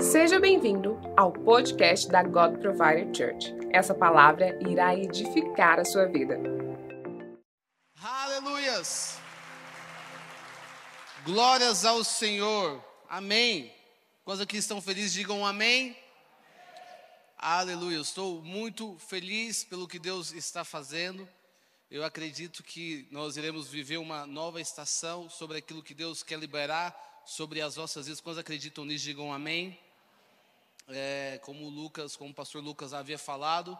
[0.00, 3.52] Seja bem-vindo ao podcast da God Provider Church.
[3.72, 6.38] Essa palavra irá edificar a sua vida.
[8.00, 9.18] Aleluias!
[11.24, 12.80] Glórias ao Senhor.
[13.08, 13.74] Amém.
[14.24, 15.96] Quantos aqui estão felizes, digam amém.
[17.36, 17.98] Aleluia.
[17.98, 21.28] Estou muito feliz pelo que Deus está fazendo.
[21.90, 27.11] Eu acredito que nós iremos viver uma nova estação sobre aquilo que Deus quer liberar
[27.24, 28.20] sobre as nossas vidas.
[28.20, 29.78] Quantos acreditam nisso, digam amém.
[30.88, 33.78] É, como Lucas, como o pastor Lucas havia falado,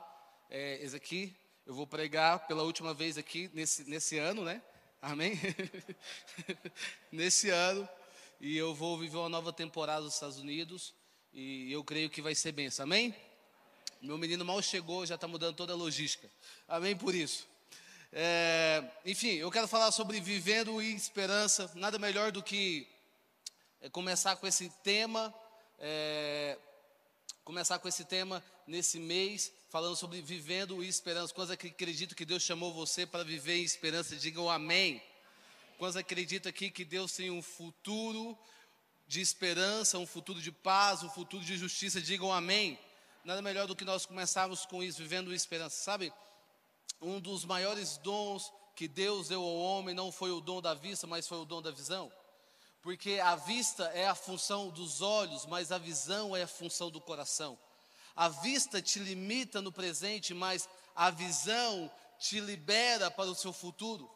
[0.49, 1.35] é, esse aqui,
[1.67, 4.63] eu vou pregar pela última vez aqui nesse, nesse ano, né?
[5.01, 5.33] Amém?
[7.11, 7.89] nesse ano.
[8.41, 10.95] E eu vou viver uma nova temporada nos Estados Unidos.
[11.33, 12.85] E eu creio que vai ser benção.
[12.85, 13.15] Amém?
[14.01, 16.29] Meu menino mal chegou, já está mudando toda a logística.
[16.69, 17.47] Amém por isso.
[18.13, 21.71] É, enfim, eu quero falar sobre vivendo e esperança.
[21.75, 22.87] Nada melhor do que
[23.91, 25.35] começar com esse tema.
[25.79, 26.59] É,
[27.45, 31.35] começar com esse tema nesse mês, falando sobre vivendo e esperança.
[31.35, 34.17] Quantos acreditam que Deus chamou você para viver em esperança?
[34.17, 35.03] Digam amém.
[35.79, 38.39] Quantos acreditam aqui que Deus tem um futuro
[39.09, 42.01] de esperança, um futuro de paz, um futuro de justiça?
[42.01, 42.79] Digam amém.
[43.25, 45.83] Nada melhor do que nós começarmos com isso, vivendo esperança.
[45.83, 46.13] Sabe,
[47.01, 51.07] um dos maiores dons que Deus deu ao homem não foi o dom da vista,
[51.07, 52.13] mas foi o dom da visão.
[52.83, 57.01] Porque a vista é a função dos olhos, mas a visão é a função do
[57.01, 57.59] coração.
[58.15, 64.11] A vista te limita no presente, mas a visão te libera para o seu futuro.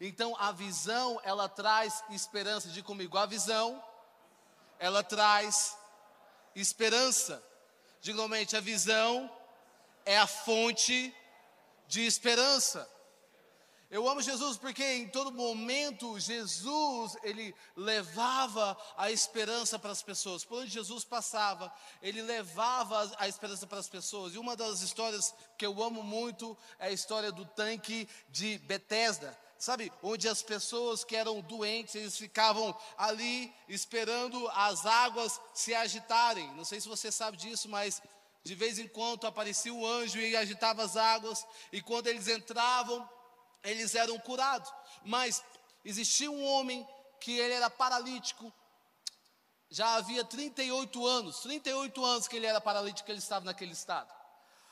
[0.00, 2.68] Então a visão, ela traz esperança.
[2.68, 3.82] Diga comigo, a visão,
[4.78, 5.76] ela traz
[6.54, 7.42] esperança.
[8.00, 9.30] Diga a visão
[10.04, 11.14] é a fonte
[11.88, 12.88] de esperança.
[13.94, 20.44] Eu amo Jesus porque em todo momento Jesus, ele levava a esperança para as pessoas.
[20.44, 24.34] Por onde Jesus passava, ele levava a esperança para as pessoas.
[24.34, 29.38] E uma das histórias que eu amo muito é a história do tanque de Betesda.
[29.56, 36.52] Sabe, onde as pessoas que eram doentes, eles ficavam ali esperando as águas se agitarem.
[36.56, 38.02] Não sei se você sabe disso, mas
[38.42, 43.08] de vez em quando aparecia o anjo e agitava as águas, e quando eles entravam,
[43.64, 44.72] eles eram curados.
[45.04, 45.42] Mas
[45.84, 46.86] existia um homem
[47.20, 48.52] que ele era paralítico,
[49.70, 54.12] já havia 38 anos, 38 anos que ele era paralítico, ele estava naquele estado.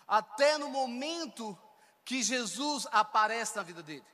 [0.06, 1.58] Até no momento
[2.04, 4.04] que Jesus aparece na vida dele.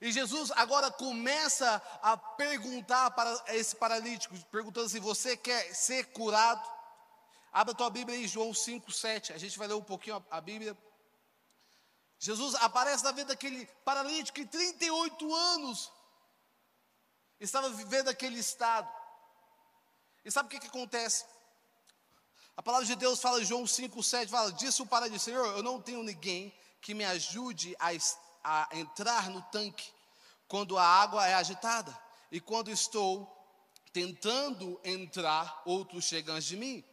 [0.00, 6.68] E Jesus agora começa a perguntar para esse paralítico, perguntando se você quer ser curado.
[7.52, 9.32] Abra tua Bíblia em João 5, 7.
[9.32, 10.76] A gente vai ler um pouquinho a Bíblia.
[12.18, 15.92] Jesus aparece na vida daquele paralítico que 38 anos
[17.38, 18.88] estava vivendo aquele estado.
[20.24, 21.24] E sabe o que, que acontece?
[22.56, 25.62] A palavra de Deus fala em João 5, 7, fala, disse o paralítico, Senhor, eu
[25.62, 27.90] não tenho ninguém que me ajude a,
[28.42, 29.92] a entrar no tanque
[30.48, 31.96] quando a água é agitada.
[32.32, 33.30] E quando estou
[33.92, 36.84] tentando entrar, outros chegam antes de mim.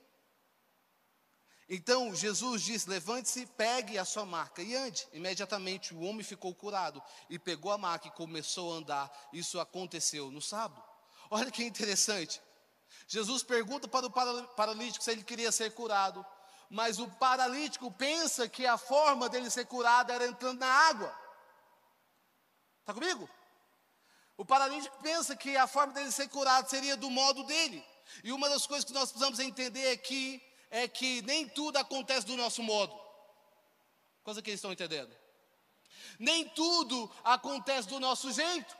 [1.69, 5.07] Então Jesus disse: Levante-se, pegue a sua marca e ande.
[5.13, 9.29] Imediatamente o homem ficou curado e pegou a marca e começou a andar.
[9.31, 10.83] Isso aconteceu no sábado.
[11.29, 12.41] Olha que interessante.
[13.07, 16.25] Jesus pergunta para o paralítico se ele queria ser curado,
[16.69, 21.23] mas o paralítico pensa que a forma dele ser curado era entrando na água.
[22.81, 23.29] Está comigo?
[24.37, 27.83] O paralítico pensa que a forma dele ser curado seria do modo dele.
[28.23, 29.97] E uma das coisas que nós precisamos entender é
[30.73, 32.99] é que nem tudo acontece do nosso modo.
[34.23, 35.15] Coisa que eles estão entendendo.
[36.17, 38.75] Nem tudo acontece do nosso jeito.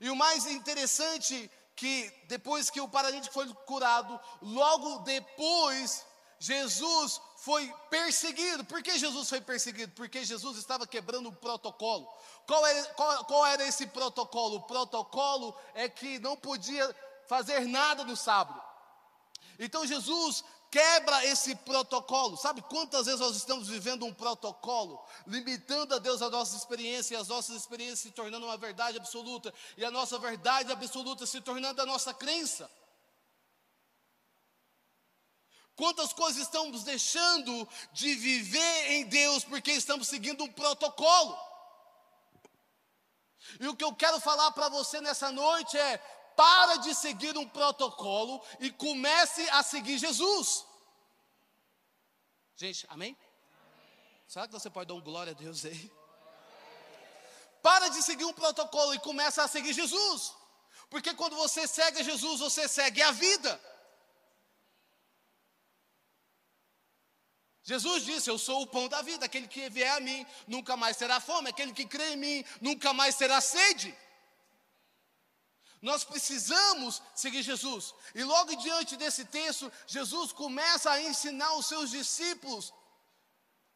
[0.00, 6.04] E o mais interessante que depois que o paralítico foi curado, logo depois
[6.40, 8.64] Jesus foi perseguido.
[8.64, 9.92] Por que Jesus foi perseguido?
[9.92, 12.12] Porque Jesus estava quebrando o protocolo.
[12.44, 14.56] Qual era, qual, qual era esse protocolo?
[14.56, 16.92] O protocolo é que não podia
[17.28, 18.67] fazer nada no sábado.
[19.58, 22.36] Então Jesus quebra esse protocolo.
[22.36, 27.16] Sabe quantas vezes nós estamos vivendo um protocolo, limitando a Deus a nossa experiência e
[27.16, 31.80] as nossas experiências se tornando uma verdade absoluta e a nossa verdade absoluta se tornando
[31.82, 32.70] a nossa crença?
[35.74, 41.38] Quantas coisas estamos deixando de viver em Deus porque estamos seguindo um protocolo?
[43.60, 46.02] E o que eu quero falar para você nessa noite é:
[46.38, 50.64] para de seguir um protocolo e comece a seguir Jesus.
[52.54, 53.18] Gente, amém?
[54.28, 55.92] Será que você pode dar um glória a Deus aí?
[57.60, 60.32] Para de seguir um protocolo e começa a seguir Jesus.
[60.88, 63.60] Porque quando você segue Jesus, você segue a vida.
[67.64, 70.96] Jesus disse: Eu sou o pão da vida, aquele que vier a mim nunca mais
[70.96, 73.92] terá fome, aquele que crê em mim nunca mais terá sede.
[75.80, 77.94] Nós precisamos seguir Jesus.
[78.14, 82.72] E logo diante desse texto, Jesus começa a ensinar os seus discípulos,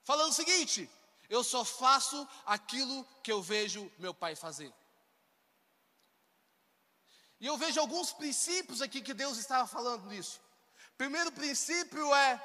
[0.05, 0.91] falando o seguinte:
[1.29, 4.73] Eu só faço aquilo que eu vejo meu Pai fazer.
[7.41, 10.41] E eu vejo alguns princípios aqui que Deus estava falando nisso.
[10.97, 12.41] Primeiro princípio é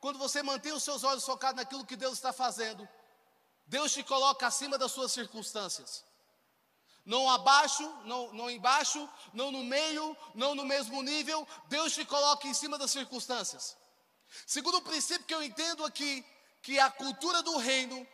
[0.00, 2.88] quando você mantém os seus olhos focados naquilo que Deus está fazendo,
[3.66, 6.04] Deus te coloca acima das suas circunstâncias.
[7.04, 12.46] Não abaixo, não, não embaixo, não no meio, não no mesmo nível, Deus te coloca
[12.46, 13.76] em cima das circunstâncias.
[14.46, 16.24] Segundo princípio que eu entendo aqui,
[16.62, 18.06] que a cultura do reino,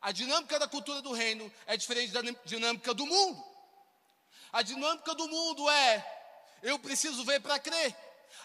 [0.00, 3.44] a dinâmica da cultura do reino é diferente da dinâmica do mundo.
[4.50, 7.94] A dinâmica do mundo é eu preciso ver para crer.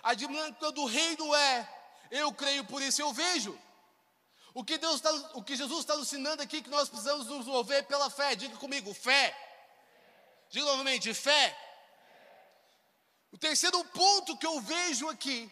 [0.04, 1.70] A dinâmica do reino é
[2.12, 3.58] eu creio, por isso eu vejo.
[4.54, 7.86] O que, Deus tá, o que Jesus está ensinando aqui, que nós precisamos nos mover
[7.86, 8.36] pela fé.
[8.36, 9.34] Diga comigo, fé.
[10.52, 11.58] Diga novamente, fé.
[13.32, 15.50] O terceiro ponto que eu vejo aqui,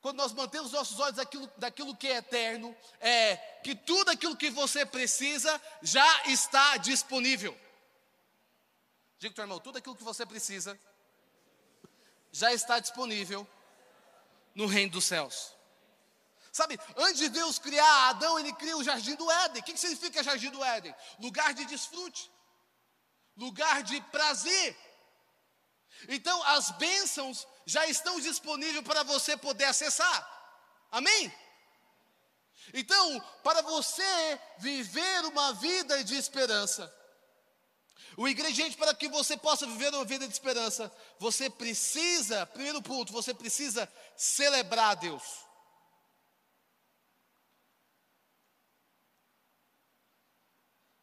[0.00, 4.48] quando nós mantemos nossos olhos daquilo, daquilo que é eterno, é que tudo aquilo que
[4.48, 7.54] você precisa já está disponível.
[9.18, 10.80] Diga, teu irmão, tudo aquilo que você precisa
[12.32, 13.46] já está disponível
[14.54, 15.54] no reino dos céus.
[16.50, 19.60] Sabe, antes de Deus criar Adão, ele cria o jardim do Éden.
[19.60, 20.94] O que significa jardim do Éden?
[21.18, 22.31] Lugar de desfrute,
[23.36, 24.76] lugar de prazer.
[26.08, 30.28] Então, as bênçãos já estão disponíveis para você poder acessar.
[30.90, 31.32] Amém?
[32.74, 36.92] Então, para você viver uma vida de esperança,
[38.16, 43.12] o ingrediente para que você possa viver uma vida de esperança, você precisa, primeiro ponto,
[43.12, 45.22] você precisa celebrar a Deus.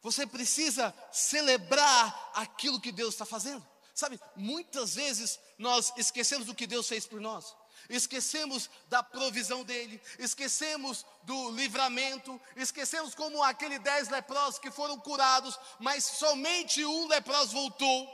[0.02, 3.66] Você precisa celebrar aquilo que Deus está fazendo.
[3.94, 7.54] Sabe, muitas vezes nós esquecemos do que Deus fez por nós,
[7.88, 15.58] esquecemos da provisão dEle, esquecemos do livramento, esquecemos como aquele dez leprosos que foram curados,
[15.78, 18.08] mas somente um leproso voltou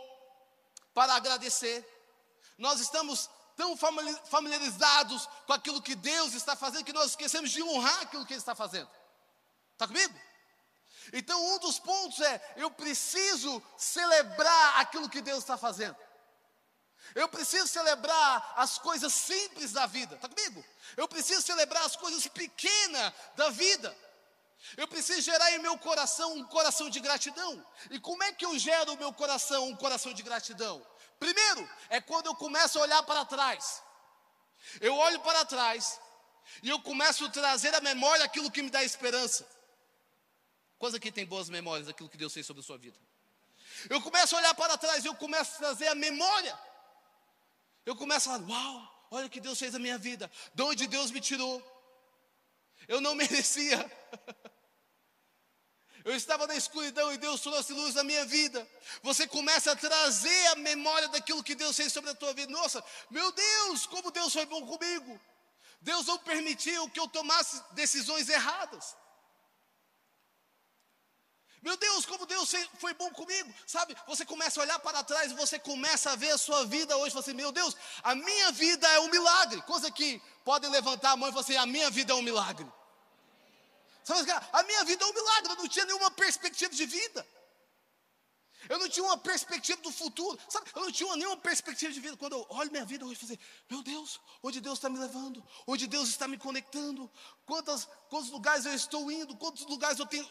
[0.92, 1.86] para agradecer.
[2.58, 3.76] Nós estamos tão
[4.24, 8.40] familiarizados com aquilo que Deus está fazendo que nós esquecemos de honrar aquilo que Ele
[8.40, 8.90] está fazendo.
[9.72, 10.14] Está comigo?
[11.12, 15.96] Então, um dos pontos é: eu preciso celebrar aquilo que Deus está fazendo.
[17.14, 20.64] Eu preciso celebrar as coisas simples da vida, está comigo?
[20.96, 23.96] Eu preciso celebrar as coisas pequenas da vida.
[24.76, 27.64] Eu preciso gerar em meu coração um coração de gratidão.
[27.90, 30.84] E como é que eu gero o meu coração um coração de gratidão?
[31.18, 33.82] Primeiro, é quando eu começo a olhar para trás.
[34.80, 36.00] Eu olho para trás
[36.62, 39.46] e eu começo a trazer à memória aquilo que me dá esperança.
[40.78, 42.96] Quantos aqui tem boas memórias daquilo que Deus fez sobre a sua vida?
[43.88, 46.58] Eu começo a olhar para trás e eu começo a trazer a memória.
[47.84, 50.86] Eu começo a falar, uau, olha o que Deus fez na minha vida, de onde
[50.86, 51.62] Deus me tirou.
[52.88, 53.78] Eu não merecia.
[56.04, 58.68] Eu estava na escuridão e Deus trouxe luz na minha vida.
[59.02, 62.52] Você começa a trazer a memória daquilo que Deus fez sobre a tua vida.
[62.52, 65.20] Nossa, meu Deus, como Deus foi bom comigo.
[65.80, 68.96] Deus não permitiu que eu tomasse decisões erradas.
[71.66, 73.96] Meu Deus, como Deus foi bom comigo, sabe?
[74.06, 77.12] Você começa a olhar para trás e você começa a ver a sua vida hoje.
[77.12, 79.60] Você, assim, meu Deus, a minha vida é um milagre.
[79.62, 82.64] Coisa que podem levantar a mão e falar assim: a minha vida é um milagre.
[84.04, 85.52] Sabe, a minha vida é um milagre.
[85.54, 87.26] Eu não tinha nenhuma perspectiva de vida.
[88.68, 90.70] Eu não tinha uma perspectiva do futuro, sabe?
[90.72, 92.16] Eu não tinha nenhuma perspectiva de vida.
[92.16, 95.42] Quando eu olho minha vida hoje, eu assim, meu Deus, onde Deus está me levando,
[95.66, 97.10] onde Deus está me conectando,
[97.44, 100.28] quantas, quantos lugares eu estou indo, quantos lugares eu tenho,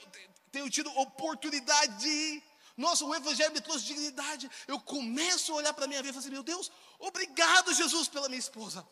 [0.52, 2.44] tenho tido oportunidade de ir.
[2.78, 4.50] Nossa, o Evangelho me trouxe dignidade.
[4.68, 8.08] Eu começo a olhar para a minha vida e falo assim: meu Deus, obrigado, Jesus,
[8.08, 8.86] pela minha esposa.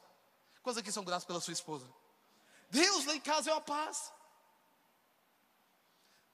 [0.62, 1.86] Quantos aqui são graças pela sua esposa?
[2.70, 4.12] Deus, lá em casa é uma paz.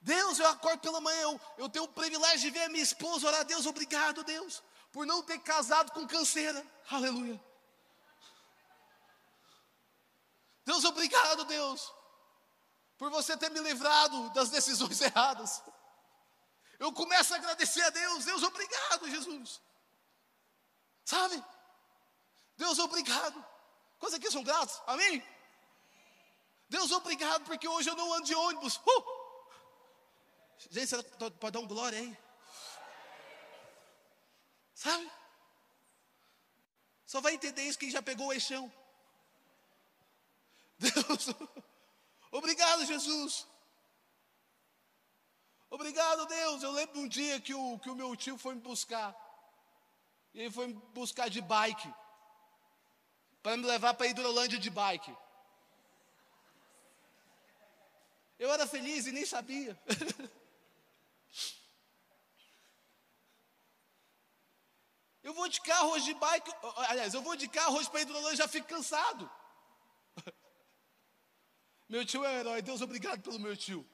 [0.00, 3.26] Deus, eu acordo pela manhã, eu, eu tenho o privilégio de ver a minha esposa
[3.26, 3.44] orar.
[3.44, 4.62] Deus, obrigado, Deus,
[4.92, 6.64] por não ter casado com canseira.
[6.90, 7.38] Aleluia.
[10.64, 11.92] Deus, obrigado, Deus,
[13.00, 15.62] por você ter me livrado das decisões erradas.
[16.78, 18.26] Eu começo a agradecer a Deus.
[18.26, 19.58] Deus, obrigado, Jesus.
[21.02, 21.42] Sabe?
[22.58, 23.42] Deus, obrigado.
[23.98, 24.82] Coisas aqui são gratos.
[24.86, 25.26] Amém?
[26.68, 28.76] Deus, obrigado, porque hoje eu não ando de ônibus.
[28.76, 29.20] Uh!
[30.70, 32.18] Gente, você pode dar um glória aí?
[34.74, 35.10] Sabe?
[37.06, 38.70] Só vai entender isso quem já pegou o eixão.
[40.78, 41.28] Deus,
[42.30, 43.46] Obrigado, Jesus.
[45.68, 46.62] Obrigado, Deus.
[46.62, 49.14] Eu lembro um dia que o, que o meu tio foi me buscar.
[50.32, 51.92] E ele foi me buscar de bike.
[53.42, 55.16] Para me levar para Hidrolândia de bike.
[58.38, 59.78] Eu era feliz e nem sabia.
[65.22, 66.50] eu vou de carro hoje de bike.
[66.88, 69.30] Aliás, eu vou de carro hoje para Hidrolândia e já fico cansado.
[71.90, 72.62] Meu tio é um herói.
[72.62, 73.84] Deus, obrigado pelo meu tio.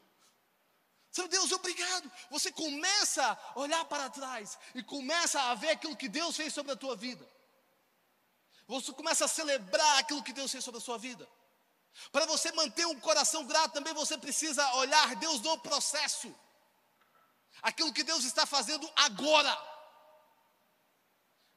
[1.10, 2.12] Sabe, Deus, obrigado.
[2.30, 6.72] Você começa a olhar para trás e começa a ver aquilo que Deus fez sobre
[6.72, 7.26] a tua vida.
[8.68, 11.26] Você começa a celebrar aquilo que Deus fez sobre a sua vida.
[12.12, 16.34] Para você manter um coração grato, também você precisa olhar Deus no processo.
[17.62, 19.56] Aquilo que Deus está fazendo agora.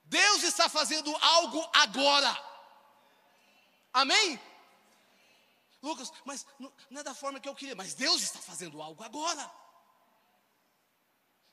[0.06, 2.34] Deus está fazendo algo agora.
[3.92, 4.40] Amém?
[5.82, 9.50] Lucas, mas não, é da forma que eu queria, mas Deus está fazendo algo agora.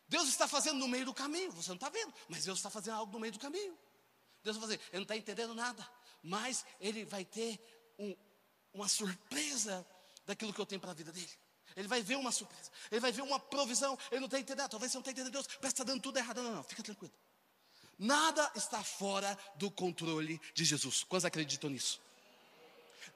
[0.09, 2.95] Deus está fazendo no meio do caminho, você não está vendo, mas Deus está fazendo
[2.95, 3.77] algo no meio do caminho.
[4.43, 5.89] Deus vai fazer, ele não está entendendo nada,
[6.23, 7.61] mas ele vai ter
[7.99, 8.17] um,
[8.73, 9.85] uma surpresa
[10.25, 11.31] daquilo que eu tenho para a vida dele.
[11.75, 14.93] Ele vai ver uma surpresa, ele vai ver uma provisão, ele não está entendendo, talvez
[14.93, 16.43] você não está entendendo Deus, parece que está dando tudo errado.
[16.43, 17.13] Não, não, não, fica tranquilo.
[17.99, 21.03] Nada está fora do controle de Jesus.
[21.05, 22.01] Quantos acreditam nisso?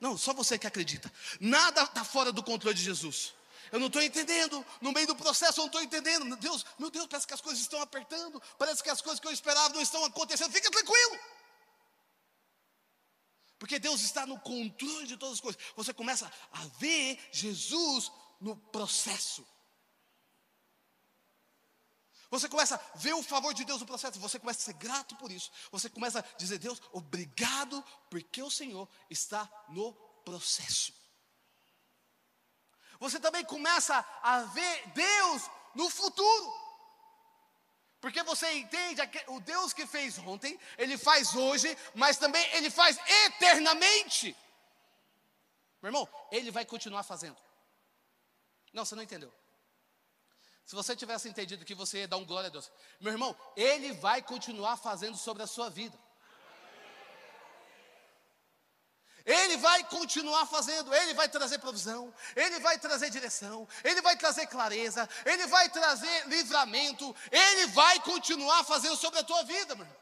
[0.00, 1.12] Não, só você que acredita.
[1.38, 3.35] Nada está fora do controle de Jesus.
[3.71, 6.25] Eu não estou entendendo, no meio do processo eu não estou entendendo.
[6.25, 9.28] Meu Deus, meu Deus, parece que as coisas estão apertando, parece que as coisas que
[9.28, 10.50] eu esperava não estão acontecendo.
[10.50, 11.19] Fica tranquilo.
[13.59, 15.61] Porque Deus está no controle de todas as coisas.
[15.76, 19.47] Você começa a ver Jesus no processo.
[22.30, 25.16] Você começa a ver o favor de Deus no processo, você começa a ser grato
[25.16, 25.50] por isso.
[25.72, 29.92] Você começa a dizer, Deus, obrigado, porque o Senhor está no
[30.25, 30.94] processo.
[33.00, 36.70] Você também começa a ver Deus no futuro.
[38.00, 42.96] Porque você entende o Deus que fez ontem, Ele faz hoje, mas também Ele faz
[43.26, 44.37] eternamente.
[45.82, 47.37] Meu irmão, Ele vai continuar fazendo.
[48.72, 49.34] Não, você não entendeu.
[50.70, 53.92] Se você tivesse entendido que você ia dar um glória a Deus, meu irmão, Ele
[53.94, 55.98] vai continuar fazendo sobre a sua vida.
[59.26, 64.46] Ele vai continuar fazendo, Ele vai trazer provisão, Ele vai trazer direção, Ele vai trazer
[64.46, 70.00] clareza, Ele vai trazer livramento, Ele vai continuar fazendo sobre a tua vida, meu irmão.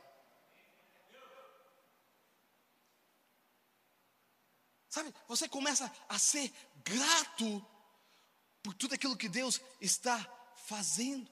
[4.90, 6.52] Sabe, você começa a ser
[6.84, 7.66] grato
[8.62, 10.38] por tudo aquilo que Deus está
[10.68, 11.30] fazendo.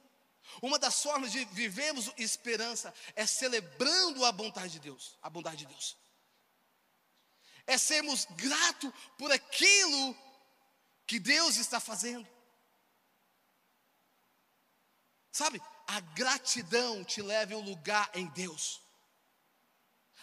[0.63, 5.67] Uma das formas de vivermos esperança é celebrando a bondade de Deus, a bondade de
[5.67, 5.97] Deus.
[7.67, 10.17] É sermos gratos por aquilo
[11.07, 12.27] que Deus está fazendo.
[15.33, 18.81] Sabe, a gratidão te leva a um lugar em Deus.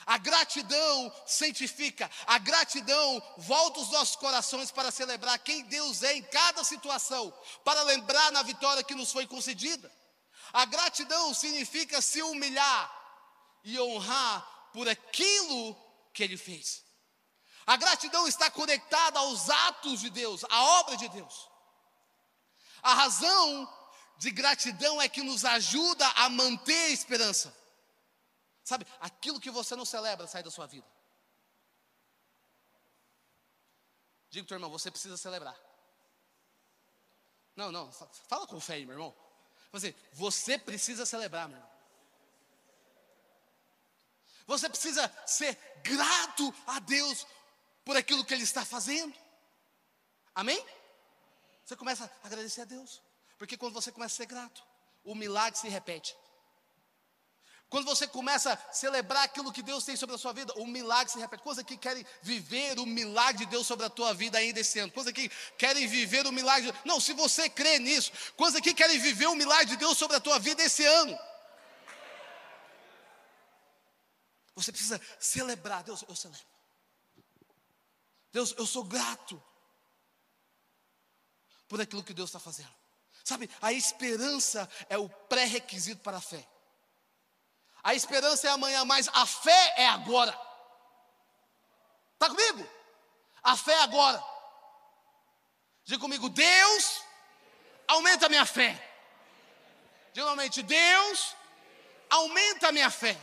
[0.06, 6.24] A gratidão santifica, a gratidão volta os nossos corações para celebrar quem Deus é em
[6.24, 7.34] cada situação,
[7.64, 9.92] para lembrar na vitória que nos foi concedida.
[10.52, 12.92] A gratidão significa se humilhar
[13.64, 15.76] e honrar por aquilo
[16.14, 16.84] que Ele fez.
[17.66, 21.50] A gratidão está conectada aos atos de Deus, à obra de Deus.
[22.82, 23.74] A razão
[24.18, 27.63] de gratidão é que nos ajuda a manter a esperança.
[28.64, 30.88] Sabe, aquilo que você não celebra sai da sua vida.
[34.30, 35.56] Diga, teu irmão, você precisa celebrar.
[37.56, 39.16] Não, não, fala com fé aí, meu irmão.
[39.72, 41.74] Você, você precisa celebrar, meu irmão.
[44.48, 47.28] Você precisa ser grato a Deus
[47.86, 49.14] por aquilo que Ele está fazendo.
[50.34, 50.66] Amém?
[51.64, 53.02] Você começa a agradecer a Deus.
[53.38, 54.64] Porque quando você começa a ser grato,
[55.04, 56.16] o milagre se repete.
[57.74, 61.12] Quando você começa a celebrar aquilo que Deus tem sobre a sua vida, o milagre
[61.12, 61.42] se repete.
[61.42, 64.92] Coisa que querem viver o milagre de Deus sobre a tua vida ainda esse ano.
[64.92, 65.28] Coisa que
[65.58, 66.72] querem viver o milagre.
[66.72, 66.78] De...
[66.86, 70.20] Não, se você crê nisso, coisa que querem viver o milagre de Deus sobre a
[70.20, 71.18] tua vida esse ano.
[74.54, 75.82] Você precisa celebrar.
[75.82, 76.46] Deus, eu celebro.
[78.32, 79.44] Deus, eu sou grato
[81.68, 82.70] por aquilo que Deus está fazendo.
[83.24, 86.53] Sabe, a esperança é o pré-requisito para a fé.
[87.84, 90.32] A esperança é amanhã, mas a fé é agora.
[92.14, 92.66] Está comigo?
[93.44, 94.24] A fé é agora.
[95.84, 97.04] Diga comigo, Deus,
[97.88, 98.72] aumenta a minha fé.
[100.14, 101.36] Diga novamente, Deus,
[102.10, 103.20] aumenta a minha fé.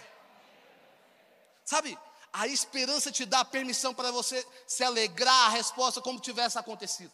[1.65, 1.97] Sabe,
[2.33, 7.13] A esperança te dá permissão para você se alegrar a resposta como tivesse acontecido.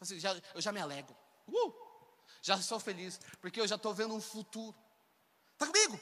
[0.00, 1.16] Assim, já, eu já me alegro.
[1.48, 1.74] Uh,
[2.40, 4.76] já sou feliz, porque eu já estou vendo um futuro.
[5.54, 5.98] Está comigo?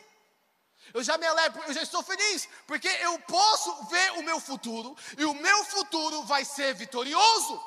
[0.94, 4.96] Eu já me alegro, eu já estou feliz, porque eu posso ver o meu futuro,
[5.18, 7.62] e o meu futuro vai ser vitorioso.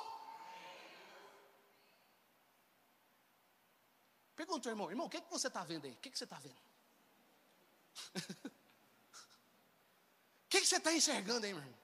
[4.36, 5.92] Pergunta, irmão, irmão, o que, é que você está vendo aí?
[5.92, 6.60] O que, é que você está vendo?
[10.46, 11.80] O que, que você está enxergando aí, meu irmão?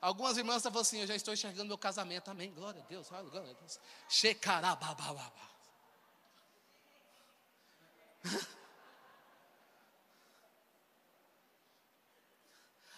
[0.00, 3.50] Algumas irmãs estavam assim, eu já estou enxergando meu casamento, amém, glória a Deus, glória
[3.50, 3.80] a Deus.
[4.08, 5.32] Shekarabababá.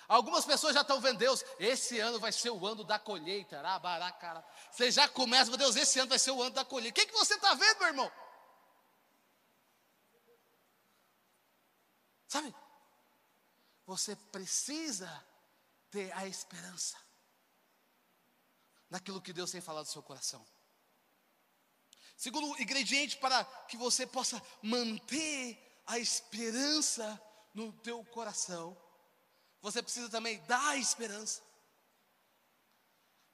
[0.08, 3.60] Algumas pessoas já estão vendo, Deus, esse ano vai ser o ano da colheita.
[4.70, 7.00] Você já começa, Deus, esse ano vai ser o ano da colheita.
[7.00, 8.12] O que, que você está vendo, meu irmão?
[12.28, 12.54] Sabe?
[13.86, 15.24] Você precisa
[15.90, 16.96] ter a esperança
[18.88, 20.46] naquilo que Deus tem falado no seu coração.
[22.16, 27.20] Segundo ingrediente para que você possa manter a esperança
[27.52, 28.76] no teu coração,
[29.66, 31.42] você precisa também dar esperança.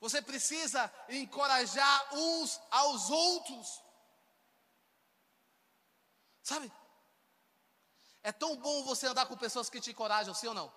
[0.00, 3.82] Você precisa encorajar uns aos outros.
[6.42, 6.72] Sabe?
[8.22, 10.72] É tão bom você andar com pessoas que te encorajam, sim ou não?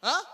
[0.00, 0.24] Hã?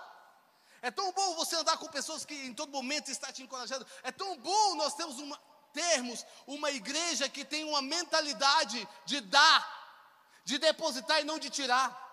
[0.83, 3.87] É tão bom você andar com pessoas que em todo momento está te encorajando.
[4.03, 5.41] É tão bom nós termos uma,
[5.73, 12.03] termos uma igreja que tem uma mentalidade de dar, de depositar e não de tirar.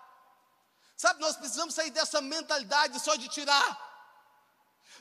[1.02, 3.70] Sabe, nós precisamos sair dessa mentalidade só de tirar.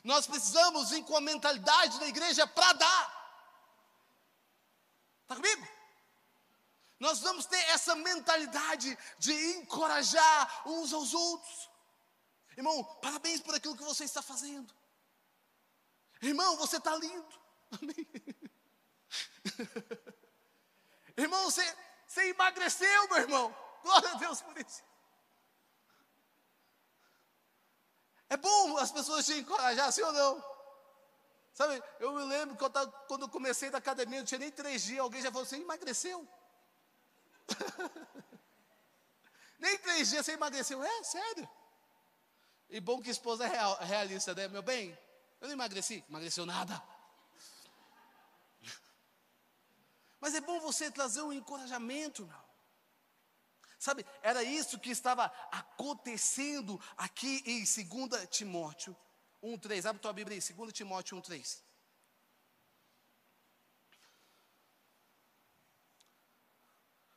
[0.03, 3.03] Nós precisamos vir com a mentalidade da igreja para dar.
[5.22, 5.67] Está comigo?
[7.00, 11.70] Nós vamos ter essa mentalidade de encorajar uns aos outros.
[12.58, 14.74] Irmão, parabéns por aquilo que você está fazendo.
[16.19, 17.41] Irmão, você está lindo.
[17.80, 18.08] Amém.
[21.15, 23.56] irmão, você, você emagreceu, meu irmão.
[23.84, 24.89] Glória a Deus por isso.
[28.32, 30.41] É bom as pessoas te encorajar, sim ou não?
[31.54, 32.72] Sabe, eu me lembro que eu
[33.10, 36.26] quando eu comecei da academia, não tinha nem três dias, alguém já falou assim, emagreceu.
[39.60, 40.82] nem três dias você emagreceu.
[40.82, 41.50] É, sério.
[42.70, 44.48] E bom que esposa é real, realista, né?
[44.48, 44.98] Meu bem,
[45.41, 46.82] eu não emagreci, emagreceu nada.
[50.22, 52.40] Mas é bom você trazer um encorajamento, meu.
[53.82, 58.96] Sabe, era isso que estava acontecendo aqui em 2 Timóteo
[59.44, 59.89] 1,3.
[59.89, 61.63] Abre tua Bíblia aí, 2 Timóteo 1,3.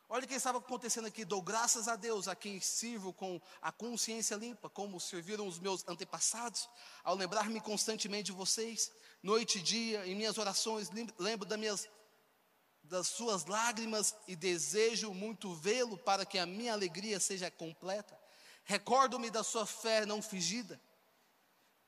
[0.08, 1.22] Olha o que estava acontecendo aqui.
[1.22, 5.86] Dou graças a Deus a quem sirvo com a consciência limpa, como serviram os meus
[5.86, 6.66] antepassados,
[7.02, 8.90] ao lembrar-me constantemente de vocês,
[9.22, 11.86] noite e dia, em minhas orações, lembro das minhas
[12.84, 18.18] das suas lágrimas e desejo muito vê-lo para que a minha alegria seja completa.
[18.64, 20.80] Recordo-me da sua fé não fingida,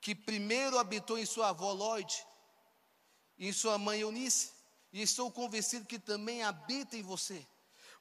[0.01, 2.25] que primeiro habitou em sua avó Lloyd
[3.37, 4.51] em sua mãe Eunice,
[4.91, 7.45] e estou convencido que também habita em você.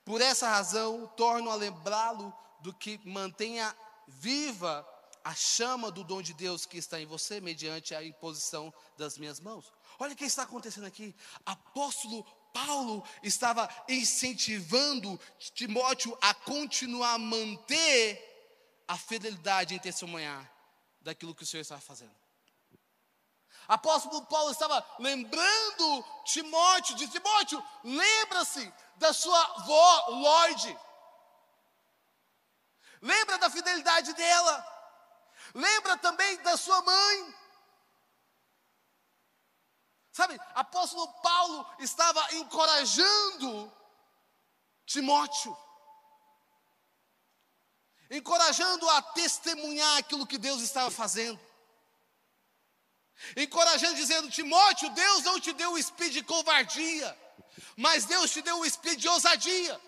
[0.04, 4.86] Por essa razão, torno a lembrá-lo do que mantenha viva
[5.24, 9.40] a chama do dom de Deus que está em você, mediante a imposição das minhas
[9.40, 9.72] mãos.
[9.98, 11.14] Olha o que está acontecendo aqui.
[11.44, 12.24] Apóstolo
[12.56, 15.20] Paulo estava incentivando
[15.54, 20.50] Timóteo a continuar a manter a fidelidade em testemunhar
[21.02, 22.16] daquilo que o Senhor estava fazendo.
[23.68, 30.78] Apóstolo Paulo estava lembrando Timóteo, de Timóteo, lembra-se da sua avó Lloyd.
[33.02, 34.66] Lembra da fidelidade dela.
[35.54, 37.34] Lembra também da sua mãe.
[40.16, 43.70] Sabe, apóstolo Paulo estava encorajando
[44.86, 45.54] Timóteo,
[48.10, 51.38] encorajando a testemunhar aquilo que Deus estava fazendo,
[53.36, 57.14] encorajando, dizendo: Timóteo, Deus não te deu o espírito de covardia,
[57.76, 59.78] mas Deus te deu o espírito de ousadia.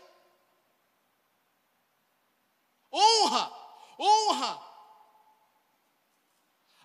[2.92, 3.50] Honra,
[3.98, 4.62] honra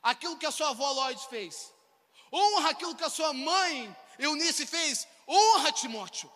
[0.02, 1.73] aquilo que a sua avó Lloyd fez
[2.34, 6.32] honra aquilo que a sua mãe Eunice fez, honra Timóteo.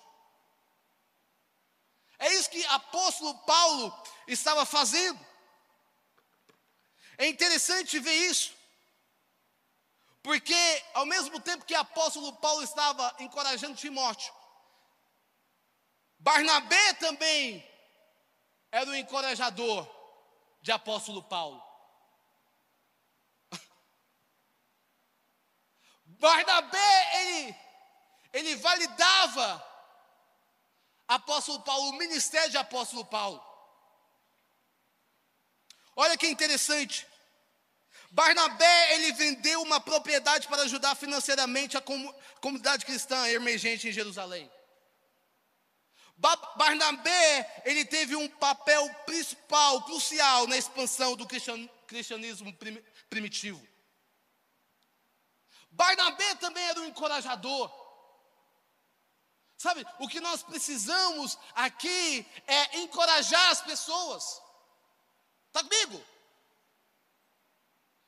[2.19, 5.19] É isso que apóstolo Paulo estava fazendo.
[7.17, 8.53] É interessante ver isso,
[10.21, 14.31] porque ao mesmo tempo que apóstolo Paulo estava encorajando Timóteo,
[16.19, 17.67] Barnabé também
[18.71, 19.88] era o encorajador
[20.62, 21.66] de apóstolo Paulo.
[26.19, 27.56] Barnabé, ele,
[28.34, 29.63] ele validava
[31.08, 33.43] apóstolo Paulo, o ministério de apóstolo Paulo.
[35.95, 37.08] Olha que interessante.
[38.12, 41.84] Barnabé, ele vendeu uma propriedade para ajudar financeiramente a
[42.41, 44.49] comunidade cristã emergente em Jerusalém.
[46.56, 52.56] Barnabé, ele teve um papel principal, crucial na expansão do cristianismo
[53.10, 53.62] primitivo.
[55.77, 57.71] Barnabé também era um encorajador.
[59.55, 64.41] Sabe, o que nós precisamos aqui é encorajar as pessoas.
[65.47, 66.03] Está comigo?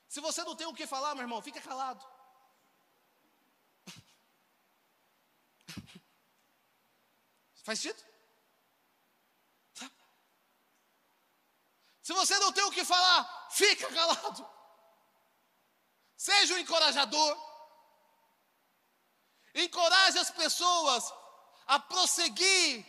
[0.07, 2.03] Se você não tem o que falar, meu irmão, fica calado.
[7.63, 8.03] Faz sentido?
[12.01, 14.49] Se você não tem o que falar, fica calado.
[16.17, 17.48] Seja um encorajador.
[19.53, 21.11] Encoraje as pessoas
[21.65, 22.85] a prosseguir,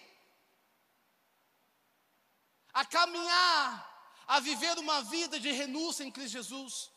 [2.72, 6.90] a caminhar, a viver uma vida de renúncia em Cristo Jesus.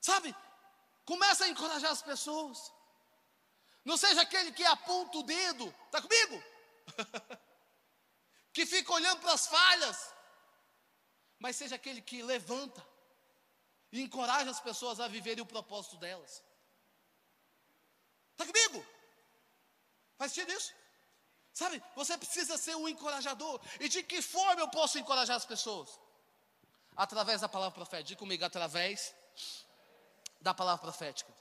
[0.00, 0.34] Sabe?
[1.04, 2.72] Começa a encorajar as pessoas.
[3.84, 6.42] Não seja aquele que aponta o dedo, está comigo?
[8.52, 10.14] que fica olhando para as falhas,
[11.38, 12.86] mas seja aquele que levanta
[13.90, 16.42] e encoraja as pessoas a viverem o propósito delas.
[18.38, 18.86] Está comigo?
[20.16, 20.72] Faz sentido isso?
[21.52, 23.60] Sabe, você precisa ser um encorajador.
[23.80, 25.98] E de que forma eu posso encorajar as pessoas?
[26.96, 28.04] Através da palavra profética.
[28.04, 29.12] Diga comigo, através
[30.40, 31.32] da palavra profética.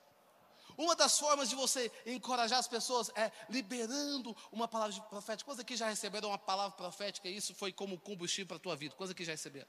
[0.75, 5.45] Uma das formas de você encorajar as pessoas é liberando uma palavra profética.
[5.45, 8.95] Quantos aqui já receberam uma palavra profética isso foi como combustível para a tua vida?
[8.95, 9.67] Quantos aqui já receberam?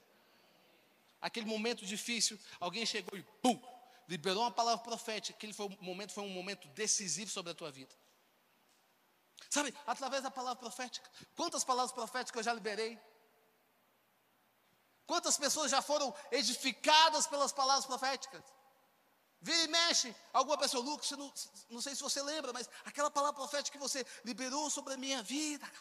[1.21, 3.59] Aquele momento difícil, alguém chegou e pum,
[4.09, 5.37] liberou uma palavra profética.
[5.37, 7.95] Aquele foi momento, foi um momento decisivo sobre a tua vida.
[9.49, 11.09] Sabe, através da palavra profética.
[11.35, 12.99] Quantas palavras proféticas eu já liberei?
[15.05, 18.43] Quantas pessoas já foram edificadas pelas palavras proféticas?
[19.41, 21.31] Vira e mexe, alguma pessoa, Lucas, não,
[21.69, 25.23] não sei se você lembra, mas aquela palavra profética que você liberou sobre a minha
[25.23, 25.71] vida,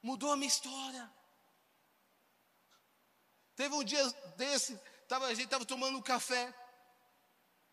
[0.00, 1.12] mudou a minha história.
[3.54, 4.02] Teve um dia
[4.36, 6.54] desse, tava, a gente estava tomando um café,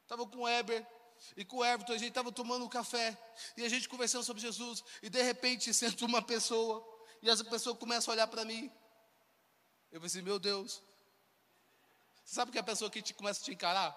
[0.05, 0.85] estava com o Heber
[1.35, 3.17] e com o Everton, a gente estava tomando um café,
[3.57, 6.85] e a gente conversando sobre Jesus, e de repente senta uma pessoa,
[7.21, 8.71] e essa pessoa começa a olhar para mim.
[9.91, 10.81] Eu pensei, meu Deus,
[12.23, 13.89] você sabe que a pessoa que te, começa a te encarar?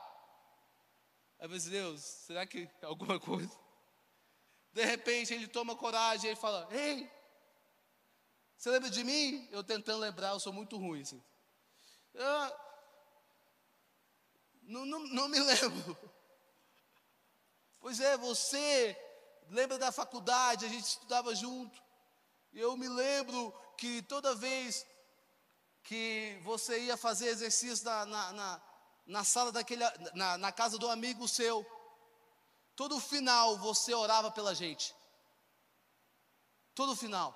[1.38, 3.51] Aí eu pensei, Deus, será que alguma coisa?
[4.73, 7.11] De repente ele toma coragem e fala: Ei,
[8.57, 9.49] você lembra de mim?
[9.51, 11.03] Eu tentando lembrar, eu sou muito ruim.
[11.03, 11.23] Assim.
[12.14, 12.68] Eu,
[14.69, 15.99] não, não, não me lembro.
[17.81, 18.97] Pois é, você
[19.51, 21.83] lembra da faculdade, a gente estudava junto.
[22.53, 24.87] Eu me lembro que toda vez
[25.83, 28.63] que você ia fazer exercício na, na, na
[29.09, 29.83] na sala daquele,
[30.15, 31.67] na, na casa do amigo seu,
[32.77, 34.95] todo final você orava pela gente.
[36.75, 37.35] Todo final.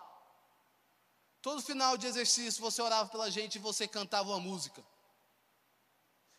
[1.40, 4.85] Todo final de exercício você orava pela gente e você cantava uma música.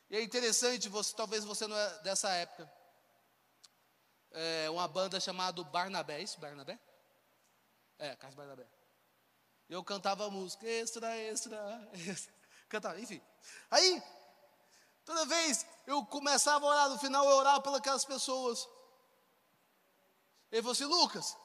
[0.10, 2.72] E é interessante, você, talvez você não é dessa época.
[4.32, 6.40] É uma banda chamada Barnabé, é isso?
[6.40, 6.80] Barnabé?
[8.00, 8.68] É, Carlos Barnabé.
[9.70, 12.34] Eu cantava a música, extra, extra, extra.
[12.68, 13.22] Cantava, enfim.
[13.70, 14.02] Aí,
[15.06, 18.68] Toda vez eu começava a orar, no final eu orava pelas pessoas.
[20.52, 21.38] Ele falou assim: Lucas,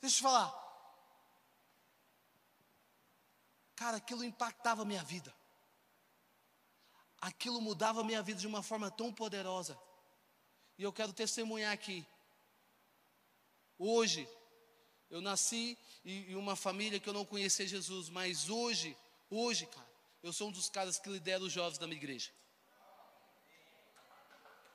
[0.00, 0.66] deixa eu te falar.
[3.74, 5.34] Cara, aquilo impactava a minha vida.
[7.20, 9.78] Aquilo mudava a minha vida de uma forma tão poderosa.
[10.78, 12.06] E eu quero testemunhar aqui.
[13.78, 14.28] Hoje,
[15.10, 18.96] eu nasci em uma família que eu não conhecia Jesus, mas hoje,
[19.30, 19.90] hoje, cara,
[20.22, 22.30] eu sou um dos caras que lidera os jovens da minha igreja.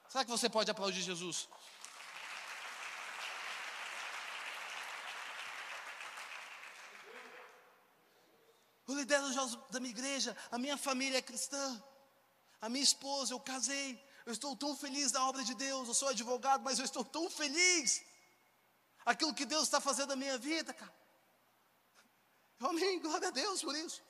[0.08, 1.48] Será que você pode aplaudir Jesus?
[8.88, 11.82] Eu lidero os jovens da minha igreja, a minha família é cristã,
[12.62, 16.10] a minha esposa, eu casei, eu estou tão feliz da obra de Deus, eu sou
[16.10, 18.04] advogado, mas eu estou tão feliz.
[19.04, 20.94] Aquilo que Deus está fazendo na minha vida, cara.
[22.60, 24.02] Amém, glória a Deus por isso.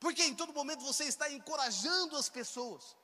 [0.00, 2.96] Porque em todo momento você está encorajando as pessoas.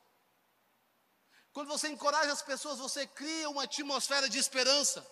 [1.53, 5.07] Quando você encoraja as pessoas, você cria uma atmosfera de esperança.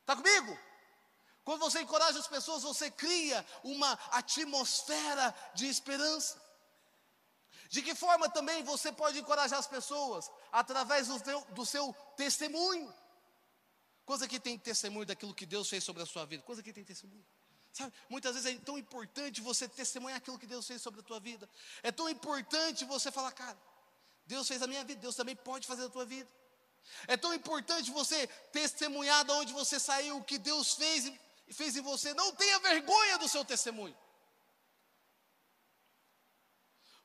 [0.00, 0.58] Está comigo?
[1.44, 6.45] Quando você encoraja as pessoas, você cria uma atmosfera de esperança.
[7.68, 10.30] De que forma também você pode encorajar as pessoas?
[10.52, 12.92] Através do, teu, do seu testemunho.
[14.04, 16.42] Coisa que tem testemunho daquilo que Deus fez sobre a sua vida.
[16.42, 17.24] Coisa que tem testemunho.
[17.72, 21.20] Sabe, muitas vezes é tão importante você testemunhar aquilo que Deus fez sobre a tua
[21.20, 21.48] vida.
[21.82, 23.58] É tão importante você falar, cara,
[24.26, 26.30] Deus fez a minha vida, Deus também pode fazer a tua vida.
[27.06, 31.12] É tão importante você testemunhar de onde você saiu, o que Deus fez
[31.50, 32.14] fez em você.
[32.14, 33.96] Não tenha vergonha do seu testemunho.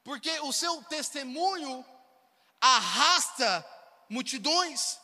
[0.04, 1.86] Porque o seu testemunho
[2.60, 3.66] arrasta
[4.10, 5.00] multidões.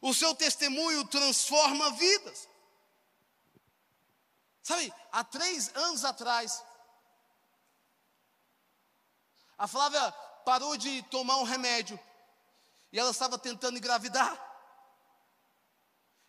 [0.00, 2.48] O seu testemunho transforma vidas.
[4.62, 6.62] Sabe, há três anos atrás,
[9.58, 10.12] a Flávia
[10.44, 11.98] parou de tomar um remédio
[12.90, 14.40] e ela estava tentando engravidar.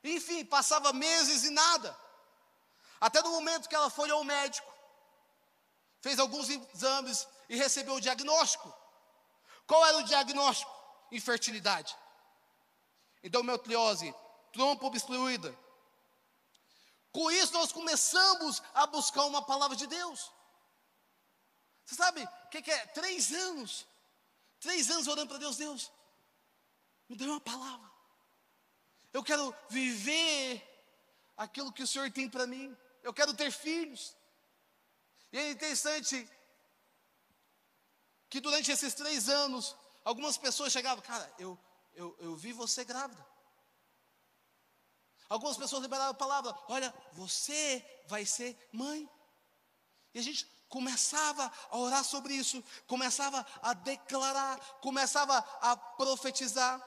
[0.03, 1.97] Enfim, passava meses e nada.
[2.99, 4.74] Até no momento que ela foi ao médico,
[6.05, 8.71] fez alguns exames e recebeu o diagnóstico.
[9.65, 10.71] Qual era o diagnóstico?
[11.11, 11.97] Infertilidade.
[13.23, 14.13] Endometriose,
[14.53, 15.57] trompa obstruída.
[17.11, 20.31] Com isso nós começamos a buscar uma palavra de Deus.
[21.83, 22.85] Você sabe o que, que é?
[22.99, 23.87] Três anos.
[24.59, 25.91] Três anos orando para Deus, Deus,
[27.09, 27.89] me dê uma palavra.
[29.11, 30.63] Eu quero viver
[31.35, 32.77] aquilo que o Senhor tem para mim.
[33.01, 34.15] Eu quero ter filhos.
[35.35, 36.29] E é interessante
[38.29, 41.59] que durante esses três anos, algumas pessoas chegavam, cara, eu,
[41.93, 43.21] eu, eu vi você grávida.
[45.27, 49.09] Algumas pessoas liberaram a palavra, olha, você vai ser mãe.
[50.13, 56.81] E a gente começava a orar sobre isso, começava a declarar, começava a profetizar.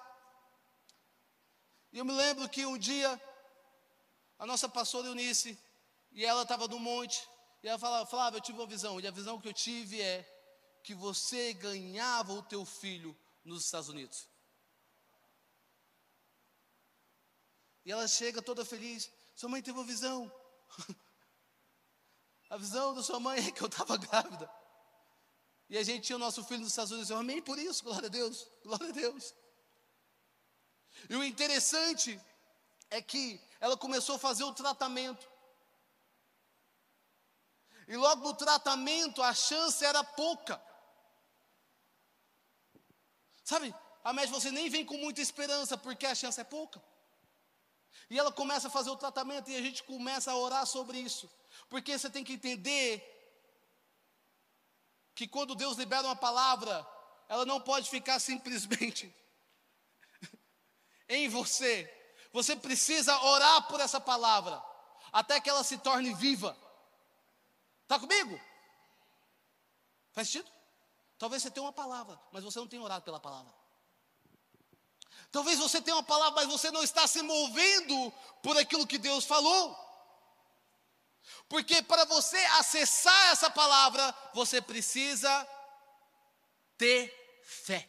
[1.92, 3.20] E eu me lembro que um dia,
[4.38, 5.62] a nossa pastora Eunice,
[6.12, 7.28] e ela estava no monte,
[7.62, 10.25] e ela falava, Flávia, eu tive uma visão, e a visão que eu tive é
[10.83, 14.29] que você ganhava o teu filho nos Estados Unidos.
[17.85, 20.31] E ela chega toda feliz, sua mãe teve uma visão.
[22.51, 24.51] a visão da sua mãe é que eu estava grávida.
[25.71, 27.11] E a gente tinha o nosso filho nos Estados Unidos.
[27.11, 29.35] Eu amei por isso, glória a Deus, glória a Deus.
[31.09, 32.21] E o interessante
[32.90, 35.29] é que ela começou a fazer o tratamento.
[37.88, 40.62] E logo no tratamento a chance era pouca.
[43.42, 43.74] Sabe,
[44.05, 46.85] a médica você nem vem com muita esperança, porque a chance é pouca.
[48.11, 51.31] E ela começa a fazer o tratamento e a gente começa a orar sobre isso.
[51.70, 53.03] Porque você tem que entender
[55.14, 56.87] que quando Deus libera uma palavra,
[57.27, 59.12] ela não pode ficar simplesmente
[61.09, 61.90] em você.
[62.35, 64.62] Você precisa orar por essa palavra,
[65.11, 66.67] até que ela se torne viva.
[67.88, 68.38] Está comigo?
[70.12, 70.53] Faz sentido?
[71.18, 73.51] Talvez você tenha uma palavra, mas você não tenha orado pela palavra.
[75.33, 79.24] Talvez você tenha uma palavra, mas você não está se movendo por aquilo que Deus
[79.24, 79.74] falou.
[81.48, 85.48] Porque para você acessar essa palavra, você precisa
[86.77, 87.88] ter fé.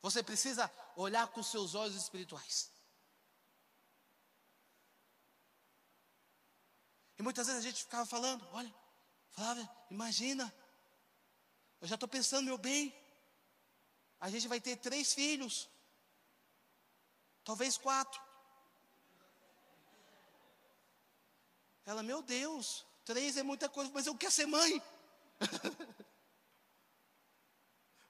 [0.00, 2.70] Você precisa olhar com seus olhos espirituais.
[7.20, 8.74] E muitas vezes a gente ficava falando, olha,
[9.28, 10.50] Flávia, imagina,
[11.78, 12.98] eu já estou pensando, meu bem,
[14.18, 15.68] a gente vai ter três filhos,
[17.44, 18.18] talvez quatro.
[21.84, 24.82] Ela, meu Deus, três é muita coisa, mas eu quero ser mãe.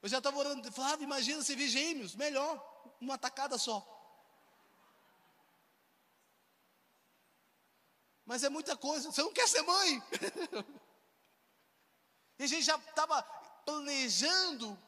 [0.02, 3.84] eu já estava orando, Flávio, imagina se vir gêmeos, melhor, uma tacada só.
[8.30, 9.98] Mas é muita coisa, você não quer ser mãe.
[12.38, 13.20] e a gente já estava
[13.66, 14.78] planejando,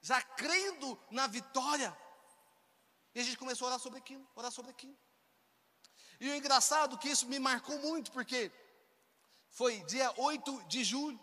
[0.00, 1.96] já crendo na vitória.
[3.14, 4.98] E a gente começou a orar sobre aquilo, orar sobre aquilo.
[6.18, 8.50] E o engraçado é que isso me marcou muito, porque
[9.48, 11.20] foi dia 8 de julho.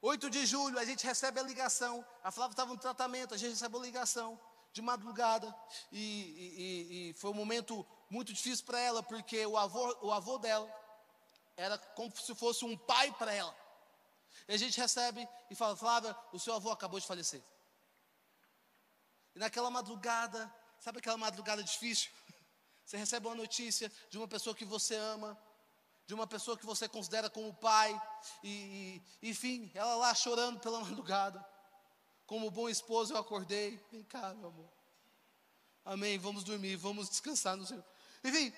[0.00, 2.06] 8 de julho a gente recebe a ligação.
[2.22, 4.40] A Flávia estava no tratamento, a gente recebe a ligação
[4.72, 5.52] de madrugada.
[5.90, 10.38] E, e, e foi um momento muito difícil para ela, porque o avô, o avô
[10.38, 10.72] dela
[11.56, 13.54] era como se fosse um pai para ela.
[14.48, 17.42] E a gente recebe e fala: Flávia, o seu avô acabou de falecer.
[19.34, 22.10] E naquela madrugada, sabe aquela madrugada difícil?
[22.84, 25.38] Você recebe uma notícia de uma pessoa que você ama,
[26.06, 27.98] de uma pessoa que você considera como pai,
[28.42, 31.42] e, e enfim, ela lá chorando pela madrugada.
[32.26, 33.82] Como bom esposo, eu acordei.
[33.90, 34.70] Vem cá, meu amor.
[35.82, 36.18] Amém.
[36.18, 37.84] Vamos dormir, vamos descansar no Senhor.
[38.24, 38.52] Enfim,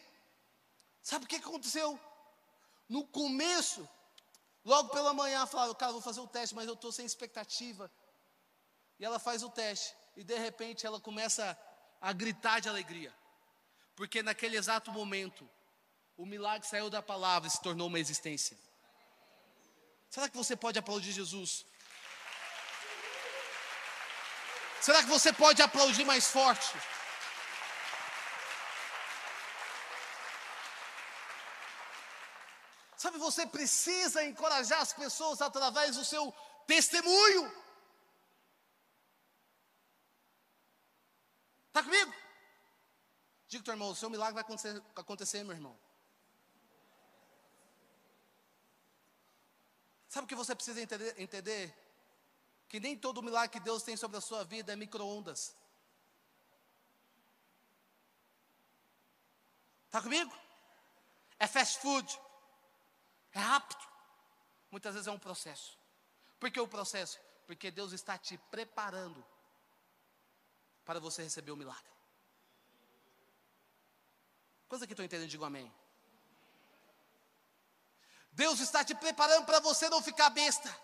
[1.03, 1.99] sabe o que aconteceu?
[2.89, 3.87] No começo,
[4.65, 7.91] logo pela manhã, ela falava, cara, vou fazer o teste, mas eu estou sem expectativa.
[8.99, 11.59] E ela faz o teste, e de repente ela começa
[12.01, 13.13] a gritar de alegria,
[13.95, 15.49] porque naquele exato momento,
[16.17, 18.57] o milagre saiu da palavra e se tornou uma existência.
[20.09, 21.67] Será que você pode aplaudir Jesus?
[24.81, 26.73] Será que você pode aplaudir mais forte?
[32.97, 36.33] Sabe, você precisa encorajar as pessoas através do seu
[36.67, 37.45] testemunho.
[41.69, 42.13] Está comigo?
[43.49, 45.79] Diga teu irmão, o seu milagre vai acontecer, acontecer, meu irmão.
[50.09, 51.87] Sabe o que você precisa entender, entender?
[52.69, 55.55] Que nem todo milagre que Deus tem sobre a sua vida é micro-ondas.
[59.85, 60.35] Está comigo?
[61.39, 62.26] É fast food.
[63.37, 63.87] É rápido.
[64.71, 65.79] Muitas vezes é um processo.
[66.41, 67.19] Por que o processo?
[67.47, 69.23] Porque Deus está te preparando
[70.87, 71.93] para você receber o milagre.
[74.67, 75.29] Quantos aqui estão entendendo?
[75.29, 75.71] Digo amém.
[78.33, 80.75] Deus está te preparando para você não ficar besta.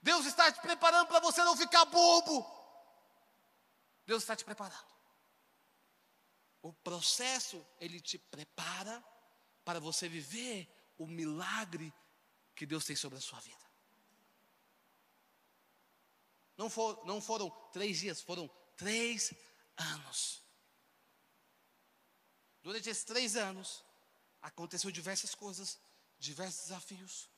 [0.00, 2.36] Deus está te preparando para você não ficar bobo.
[4.06, 4.92] Deus está te preparando.
[6.62, 9.11] O processo, ele te prepara
[9.64, 11.92] para você viver o milagre
[12.54, 13.62] que Deus tem sobre a sua vida.
[16.56, 19.32] Não, for, não foram três dias, foram três
[19.76, 20.42] anos.
[22.62, 23.84] Durante esses três anos,
[24.40, 25.78] aconteceu diversas coisas,
[26.18, 27.28] diversos desafios.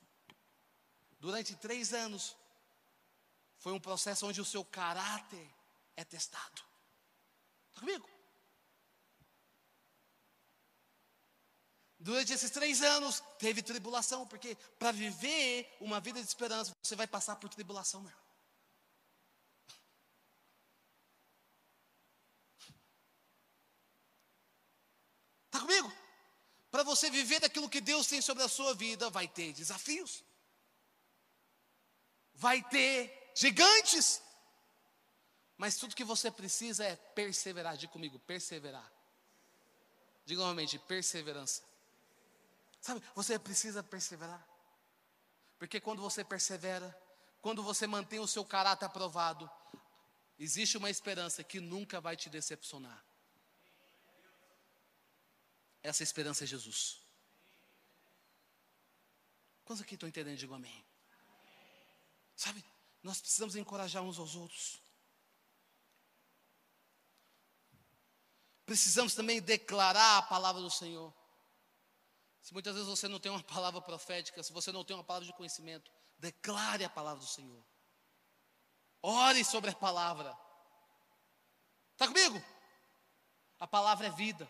[1.19, 2.35] Durante três anos,
[3.57, 5.49] foi um processo onde o seu caráter
[5.95, 6.61] é testado.
[7.69, 8.14] Está comigo?
[12.05, 17.07] Durante esses três anos, teve tribulação, porque para viver uma vida de esperança, você vai
[17.07, 18.13] passar por tribulação, meu.
[25.47, 25.91] Está comigo?
[26.69, 30.23] Para você viver daquilo que Deus tem sobre a sua vida, vai ter desafios,
[32.35, 34.21] vai ter gigantes,
[35.57, 37.75] mas tudo que você precisa é perseverar.
[37.75, 38.93] Diga comigo, perseverar.
[40.23, 41.63] Diga novamente, perseverança.
[42.85, 44.47] Sabe, você precisa perseverar.
[45.57, 46.95] Porque quando você persevera,
[47.41, 49.49] quando você mantém o seu caráter aprovado,
[50.37, 53.03] existe uma esperança que nunca vai te decepcionar.
[55.81, 57.01] Essa esperança é Jesus.
[59.63, 60.37] Quantos aqui estão entendendo?
[60.37, 60.85] Digo amém.
[62.35, 62.63] Sabe,
[63.01, 64.79] nós precisamos encorajar uns aos outros.
[68.63, 71.11] Precisamos também declarar a palavra do Senhor.
[72.45, 75.25] Se muitas vezes você não tem uma palavra profética, se você não tem uma palavra
[75.25, 77.65] de conhecimento, declare a palavra do Senhor.
[79.01, 80.37] Ore sobre a palavra.
[81.93, 82.39] Está comigo?
[83.59, 84.47] A palavra é vida.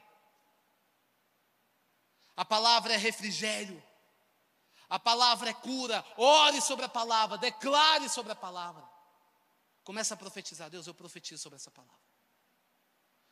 [2.36, 3.82] A palavra é refrigério.
[4.90, 6.06] A palavra é cura.
[6.18, 8.84] Ore sobre a palavra, declare sobre a palavra.
[9.86, 10.70] Comece a profetizar.
[10.70, 11.96] Deus, eu profetizo sobre essa palavra.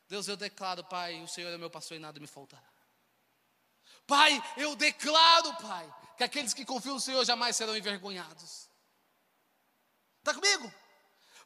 [0.08, 2.73] Deus, eu declaro, Pai, o Senhor é meu pastor e nada me faltará.
[4.06, 8.70] Pai, eu declaro, Pai, que aqueles que confiam no Senhor jamais serão envergonhados.
[10.20, 10.72] Está comigo?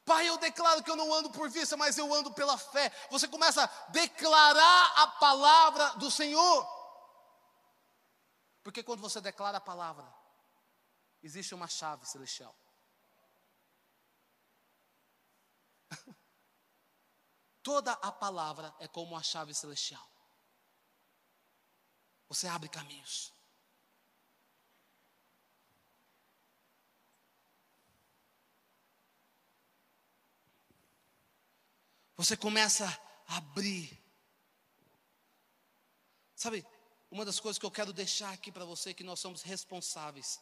[0.06, 2.90] Pai, eu declaro que eu não ando por vista, mas eu ando pela fé.
[3.12, 6.66] Você começa a declarar a palavra do Senhor.
[8.64, 10.08] Porque quando você declara a palavra,
[11.22, 12.58] existe uma chave celestial.
[17.62, 20.17] Toda a palavra é como uma chave celestial.
[22.28, 23.34] Você abre caminhos.
[32.18, 32.86] Você começa
[33.28, 33.96] a abrir.
[36.36, 36.66] Sabe,
[37.12, 40.42] uma das coisas que eu quero deixar aqui para você é que nós somos responsáveis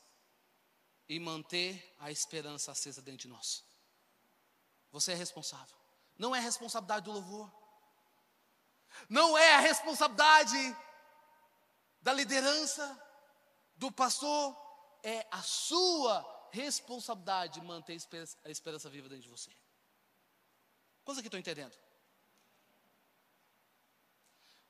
[1.07, 3.63] em manter a esperança acesa dentro de nós.
[4.91, 5.75] Você é responsável.
[6.17, 7.51] Não é responsabilidade do louvor.
[9.09, 10.57] Não é a responsabilidade
[12.05, 12.85] da liderança,
[13.75, 14.55] do pastor,
[15.01, 17.97] é a sua responsabilidade manter
[18.43, 19.49] a esperança viva dentro de você.
[21.03, 21.75] Coisa que estou entendendo.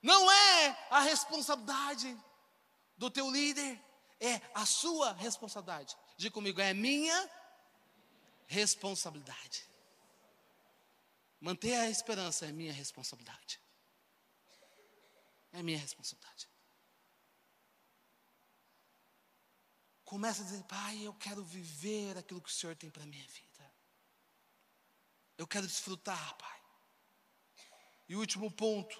[0.02, 2.18] Não é a responsabilidade
[2.98, 3.84] do teu líder,
[4.18, 5.98] é a sua responsabilidade.
[6.16, 7.30] Diga comigo, é minha,
[8.46, 9.70] responsabilidade.
[11.42, 13.60] Manter a esperança é minha responsabilidade.
[15.52, 16.55] É minha responsabilidade.
[20.16, 23.28] Começa a dizer, Pai, eu quero viver aquilo que o Senhor tem para a minha
[23.28, 23.76] vida.
[25.38, 26.62] Eu quero desfrutar, Pai.
[28.08, 28.96] E último ponto.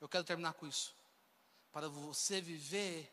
[0.00, 0.94] Eu quero terminar com isso.
[1.72, 3.12] Para você viver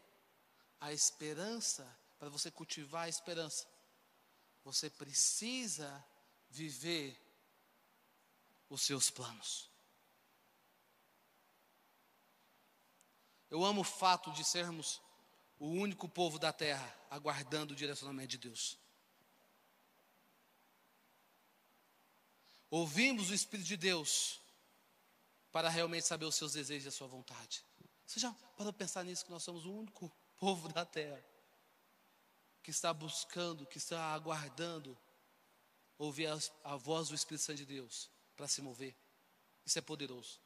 [0.79, 3.67] a esperança, para você cultivar a esperança,
[4.63, 6.05] você precisa
[6.51, 7.19] viver
[8.69, 9.71] os seus planos.
[13.49, 15.01] Eu amo o fato de sermos
[15.61, 18.79] o único povo da terra aguardando o direcionamento de Deus.
[22.67, 24.41] Ouvimos o Espírito de Deus
[25.51, 27.63] para realmente saber os seus desejos e a sua vontade.
[28.07, 31.23] Você já parou pensar nisso que nós somos o único povo da terra
[32.63, 34.97] que está buscando, que está aguardando
[35.95, 38.95] ouvir a, a voz do Espírito Santo de Deus para se mover.
[39.63, 40.41] Isso é poderoso.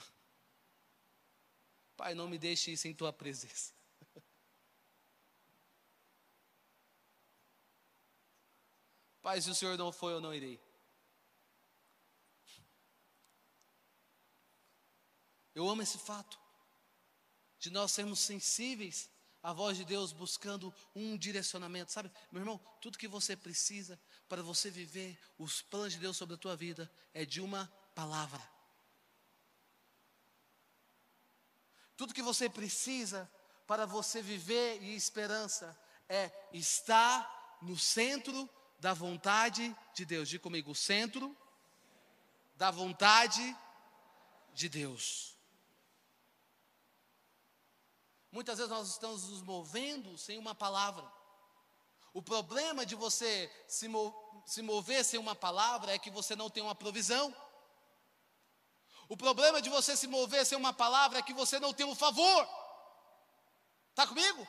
[1.94, 3.76] Pai, não me deixe isso em tua presença.
[9.28, 10.58] Pai, se o Senhor não foi, eu não irei.
[15.54, 16.40] Eu amo esse fato
[17.58, 19.10] de nós sermos sensíveis
[19.42, 21.92] à voz de Deus buscando um direcionamento.
[21.92, 26.36] Sabe, meu irmão, tudo que você precisa para você viver os planos de Deus sobre
[26.36, 28.42] a tua vida é de uma palavra.
[31.98, 33.30] Tudo que você precisa
[33.66, 38.48] para você viver e esperança é estar no centro
[38.78, 40.28] da vontade de Deus.
[40.28, 41.36] Diga comigo, o centro
[42.56, 43.56] da vontade
[44.52, 45.36] de Deus.
[48.30, 51.04] Muitas vezes nós estamos nos movendo sem uma palavra.
[52.12, 53.88] O problema de você se,
[54.46, 57.34] se mover sem uma palavra é que você não tem uma provisão.
[59.08, 61.94] O problema de você se mover sem uma palavra é que você não tem um
[61.94, 62.48] favor.
[63.90, 64.46] Está comigo?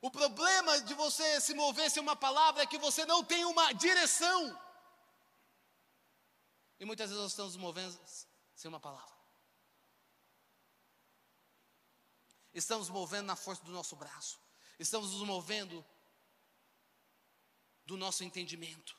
[0.00, 3.72] O problema de você se mover sem uma palavra é que você não tem uma
[3.72, 4.58] direção.
[6.78, 8.00] E muitas vezes nós estamos nos movendo
[8.54, 9.14] sem uma palavra.
[12.54, 14.40] Estamos movendo na força do nosso braço.
[14.78, 15.84] Estamos nos movendo
[17.84, 18.96] do nosso entendimento.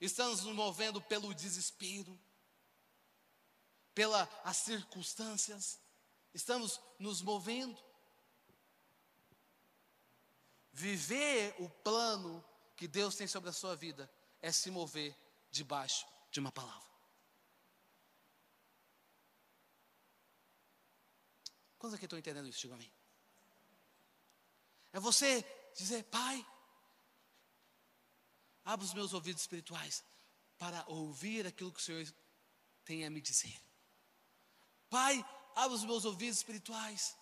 [0.00, 2.20] Estamos nos movendo pelo desespero,
[3.94, 5.80] pelas circunstâncias.
[6.34, 7.82] Estamos nos movendo.
[10.74, 12.44] Viver o plano
[12.76, 14.10] que Deus tem sobre a sua vida
[14.42, 15.16] é se mover
[15.48, 16.90] debaixo de uma palavra.
[21.78, 22.58] Quantos aqui estão entendendo isso?
[22.58, 22.92] Diga a mim.
[24.92, 25.42] É você
[25.76, 26.44] dizer, Pai,
[28.64, 30.04] abra os meus ouvidos espirituais
[30.58, 32.04] para ouvir aquilo que o Senhor
[32.84, 33.56] tem a me dizer.
[34.90, 37.16] Pai, abra os meus ouvidos espirituais.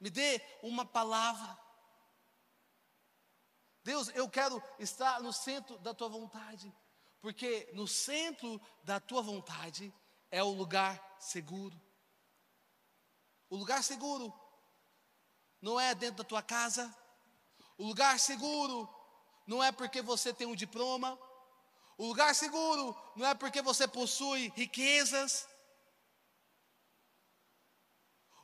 [0.00, 1.58] Me dê uma palavra.
[3.82, 6.74] Deus, eu quero estar no centro da tua vontade,
[7.20, 9.92] porque no centro da tua vontade
[10.30, 11.80] é o lugar seguro.
[13.50, 14.32] O lugar seguro
[15.60, 16.94] não é dentro da tua casa.
[17.76, 18.88] O lugar seguro
[19.46, 21.18] não é porque você tem um diploma.
[21.96, 25.48] O lugar seguro não é porque você possui riquezas.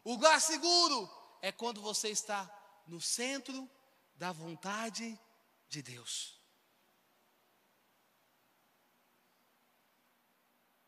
[0.02, 2.51] O lugar seguro é quando você está
[2.86, 3.70] no centro
[4.14, 5.20] da vontade
[5.68, 6.40] de Deus.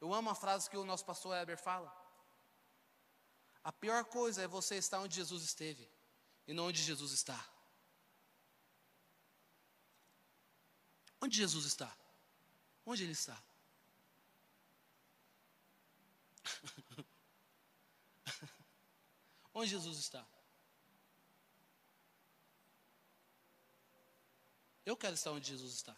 [0.01, 1.95] Eu amo a frase que o nosso pastor Heber fala.
[3.63, 5.87] A pior coisa é você estar onde Jesus esteve
[6.47, 7.39] e não onde Jesus está.
[11.21, 11.95] Onde Jesus está?
[12.87, 13.39] Onde ele está?
[19.53, 20.27] onde Jesus está?
[24.87, 25.97] Eu quero estar onde Jesus está.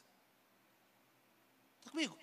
[1.78, 2.18] Está comigo?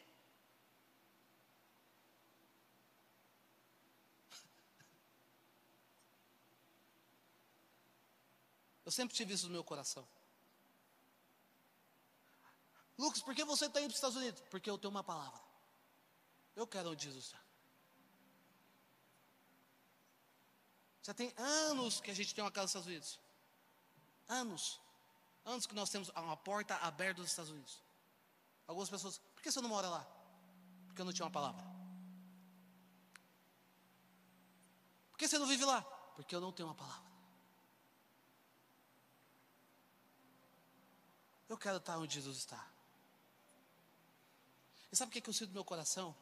[8.83, 10.07] Eu sempre tive isso no meu coração.
[12.97, 14.41] Lucas, por que você está indo para os Estados Unidos?
[14.49, 15.41] Porque eu tenho uma palavra.
[16.55, 17.41] Eu quero onde Jesus está.
[21.03, 23.19] Já tem anos que a gente tem uma casa nos Estados Unidos.
[24.27, 24.84] Anos.
[25.45, 27.79] Anos que nós temos uma porta aberta nos Estados Unidos.
[28.67, 30.07] Algumas pessoas, por que você não mora lá?
[30.87, 31.63] Porque eu não tinha uma palavra.
[35.11, 35.81] Por que você não vive lá?
[36.15, 37.05] Porque eu não tenho uma palavra.
[41.47, 42.67] Eu quero estar onde Jesus está.
[44.91, 46.15] E sabe o que, é que eu sinto no meu coração?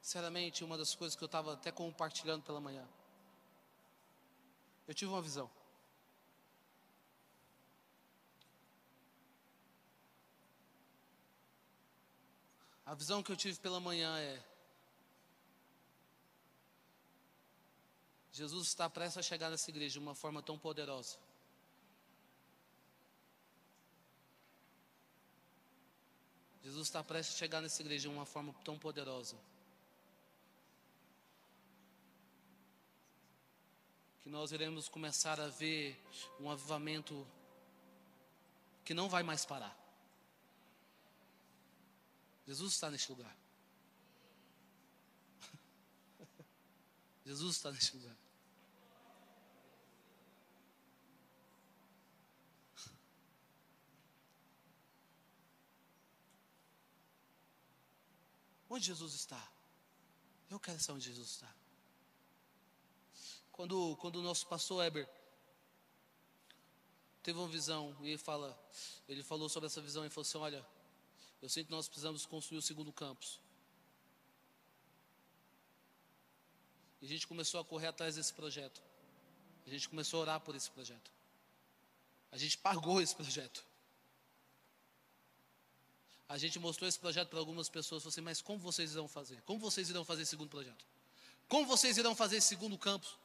[0.00, 2.88] Sinceramente, uma das coisas que eu estava até compartilhando pela manhã.
[4.88, 5.50] Eu tive uma visão.
[12.86, 14.40] A visão que eu tive pela manhã é:
[18.30, 21.18] Jesus está prestes a chegar nessa igreja de uma forma tão poderosa.
[26.62, 29.36] Jesus está prestes a chegar nessa igreja de uma forma tão poderosa.
[34.22, 36.00] Que nós iremos começar a ver
[36.40, 37.26] um avivamento
[38.84, 39.85] que não vai mais parar.
[42.46, 43.36] Jesus está neste lugar.
[47.26, 48.16] Jesus está neste lugar.
[58.68, 59.42] Onde Jesus está?
[60.50, 61.52] Eu quero saber onde Jesus está.
[63.50, 65.08] Quando, quando o nosso pastor Eber
[67.22, 68.56] teve uma visão e ele fala,
[69.08, 70.75] ele falou sobre essa visão e falou assim: olha,
[71.42, 73.40] eu sinto que nós precisamos construir o segundo campus.
[77.00, 78.82] E a gente começou a correr atrás desse projeto.
[79.66, 81.10] A gente começou a orar por esse projeto.
[82.32, 83.64] A gente pagou esse projeto.
[86.28, 89.40] A gente mostrou esse projeto para algumas pessoas, falou assim, mas como vocês irão fazer?
[89.42, 90.84] Como vocês irão fazer esse segundo projeto?
[91.48, 93.16] Como vocês irão fazer esse segundo campus?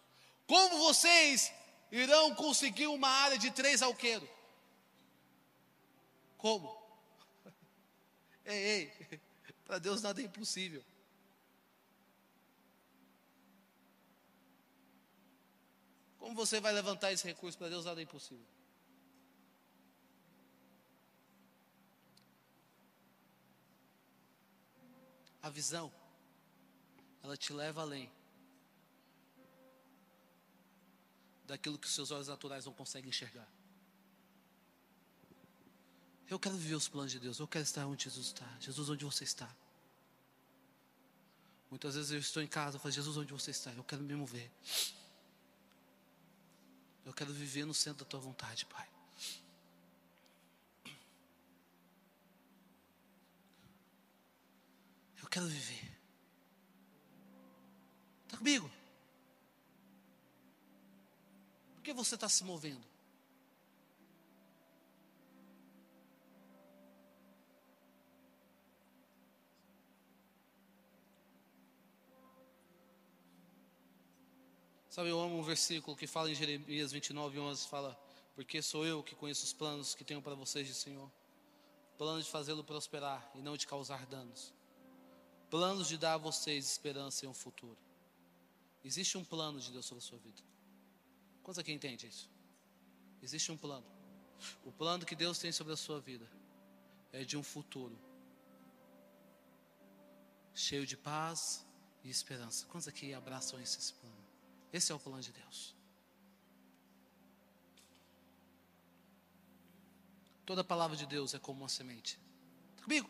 [0.46, 1.52] Como vocês
[1.92, 4.30] irão conseguir uma área de três alqueiro?
[6.38, 6.81] Como?
[8.46, 9.20] Ei, ei,
[9.66, 10.84] para Deus nada é impossível.
[16.18, 17.58] Como você vai levantar esse recurso?
[17.58, 18.46] Para Deus nada é impossível.
[25.42, 25.92] A visão,
[27.24, 28.12] ela te leva além
[31.46, 33.61] daquilo que os seus olhos naturais não conseguem enxergar.
[36.32, 38.48] Eu quero viver os planos de Deus, eu quero estar onde Jesus está.
[38.60, 39.48] Jesus, onde você está?
[41.70, 43.72] Muitas vezes eu estou em casa, eu falo, Jesus, onde você está?
[43.74, 44.50] Eu quero me mover.
[47.06, 48.90] Eu quero viver no centro da tua vontade, Pai.
[55.32, 55.98] quero viver.
[58.26, 58.70] Está comigo?
[61.76, 62.91] Por que você está se movendo?
[74.92, 78.00] Sabe, eu amo um versículo que fala em Jeremias 29, 11, fala,
[78.36, 81.10] porque sou eu que conheço os planos que tenho para vocês, de Senhor,
[81.98, 84.54] plano de fazê-lo prosperar e não de causar danos
[85.52, 87.78] planos de dar a vocês esperança em um futuro.
[88.86, 90.42] Existe um plano de Deus sobre a sua vida.
[91.44, 92.30] Quantos aqui entendem isso?
[93.22, 93.86] Existe um plano.
[94.64, 96.26] O plano que Deus tem sobre a sua vida
[97.12, 98.00] é de um futuro
[100.56, 101.66] cheio de paz
[102.02, 102.66] e esperança.
[102.68, 104.21] Quantos aqui abraçam esse plano?
[104.72, 105.76] Esse é o plano de Deus.
[110.46, 112.20] Toda palavra de Deus é como uma semente.
[112.72, 113.10] Está comigo?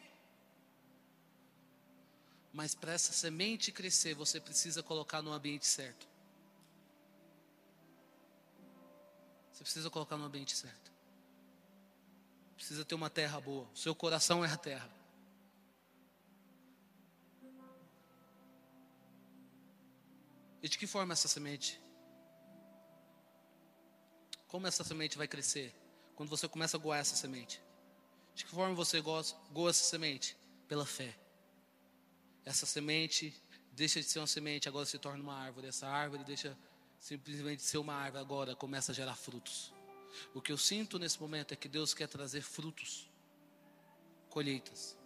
[2.54, 6.08] Mas para essa semente crescer, você precisa colocar no ambiente certo.
[9.52, 10.92] Você precisa colocar no ambiente certo.
[12.56, 13.68] Precisa ter uma terra boa.
[13.74, 15.01] O seu coração é a terra.
[20.62, 21.82] E de que forma essa semente?
[24.48, 25.74] Como essa semente vai crescer?
[26.16, 27.62] Quando você começa a goar essa semente.
[28.36, 30.38] De que forma você goa essa semente?
[30.68, 31.18] Pela fé.
[32.46, 33.34] Essa semente
[33.72, 35.68] deixa de ser uma semente, agora se torna uma árvore.
[35.68, 36.58] Essa árvore deixa
[37.00, 39.74] simplesmente de ser uma árvore, agora começa a gerar frutos.
[40.34, 43.10] O que eu sinto nesse momento é que Deus quer trazer frutos,
[44.30, 44.98] colheitas.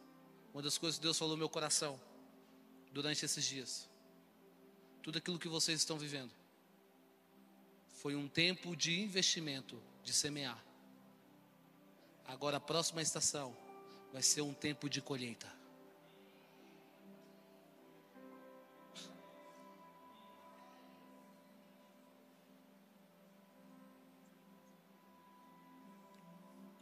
[0.53, 1.99] Uma das coisas que Deus falou no meu coração
[2.91, 3.89] durante esses dias,
[5.05, 6.31] tudo aquilo que vocês estão vivendo,
[7.91, 10.59] foi um tempo de investimento, de semear.
[12.25, 13.55] Agora a próxima estação
[14.11, 15.45] vai ser um tempo de colheita.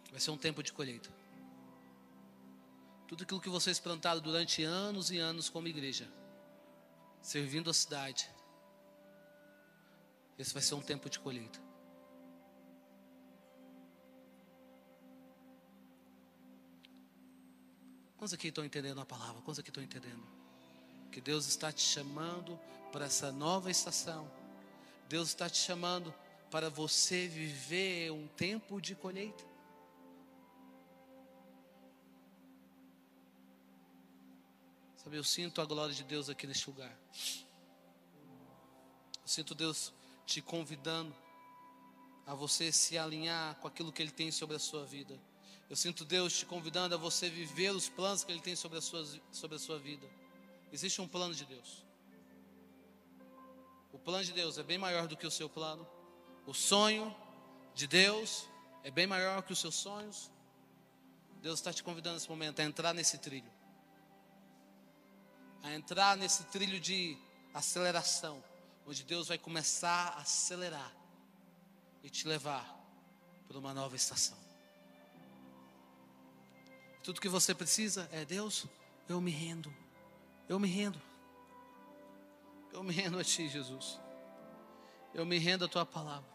[0.10, 1.10] Vai ser um tempo de colheita.
[3.06, 6.10] Tudo aquilo que vocês plantaram durante anos e anos como igreja,
[7.24, 8.30] servindo a cidade,
[10.38, 11.60] esse vai ser um tempo de colheita.
[18.18, 19.42] Quantos aqui estão entendendo a palavra?
[19.42, 20.24] Quantos aqui estão entendendo?
[21.12, 22.60] Que Deus está te chamando
[22.92, 24.30] para essa nova estação.
[25.08, 26.14] Deus está te chamando
[26.52, 29.53] para você viver um tempo de colheita.
[35.04, 36.98] Sabe, eu sinto a glória de Deus aqui neste lugar.
[39.22, 39.94] Eu sinto Deus
[40.26, 41.14] te convidando
[42.26, 45.20] a você se alinhar com aquilo que Ele tem sobre a sua vida.
[45.70, 48.82] Eu sinto Deus te convidando a você viver os planos que Ele tem sobre a
[48.82, 50.10] sua, sobre a sua vida.
[50.72, 51.86] Existe um plano de Deus.
[53.92, 55.86] O plano de Deus é bem maior do que o seu plano.
[56.48, 57.14] O sonho
[57.76, 58.48] de Deus
[58.84, 60.32] é bem maior que os seus sonhos.
[61.42, 63.52] Deus está te convidando nesse momento a entrar nesse trilho.
[65.64, 67.18] A entrar nesse trilho de
[67.54, 68.44] aceleração
[68.86, 70.94] onde Deus vai começar a acelerar
[72.04, 72.80] e te levar
[73.48, 74.38] para uma nova estação.
[77.04, 78.66] Tudo que você precisa é Deus,
[79.08, 79.74] eu me rendo,
[80.48, 81.02] eu me rendo,
[82.72, 84.00] eu me rendo a Ti, Jesus,
[85.14, 86.30] eu me rendo a Tua palavra,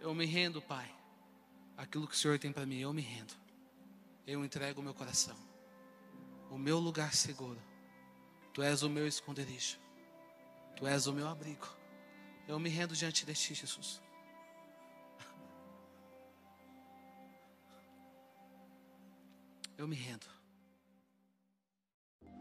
[0.00, 0.92] eu me rendo, Pai,
[1.76, 3.34] aquilo que o Senhor tem para mim, eu me rendo,
[4.26, 5.36] eu entrego o meu coração,
[6.50, 7.60] o meu lugar seguro,
[8.54, 9.78] Tu és o meu esconderijo.
[10.76, 11.66] Tu és o meu abrigo.
[12.46, 14.00] Eu me rendo diante de ti, Jesus.
[19.76, 20.26] Eu me rendo.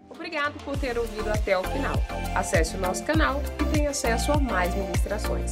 [0.08, 1.96] Obrigado por ter ouvido até o final.
[2.36, 5.52] Acesse o nosso canal e tenha acesso a mais ministrações.